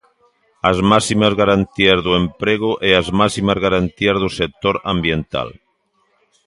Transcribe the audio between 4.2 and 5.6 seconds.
do sector ambiental.